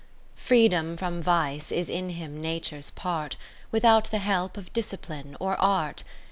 [0.35, 3.37] 30 Freedom from vice is in him Nature's part,
[3.71, 6.03] Without the help of discipline or art.